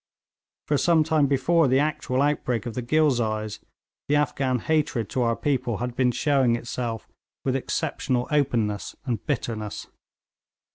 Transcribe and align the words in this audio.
For 0.65 0.79
some 0.79 1.03
time 1.03 1.27
before 1.27 1.67
the 1.67 1.77
actual 1.77 2.23
outbreak 2.23 2.65
of 2.65 2.73
the 2.73 2.81
Ghilzais, 2.81 3.59
the 4.07 4.15
Afghan 4.15 4.57
hatred 4.57 5.11
to 5.11 5.21
our 5.21 5.35
people 5.35 5.77
had 5.77 5.95
been 5.95 6.11
showing 6.11 6.55
itself 6.55 7.07
with 7.45 7.55
exceptional 7.55 8.27
openness 8.31 8.95
and 9.05 9.23
bitterness. 9.27 9.85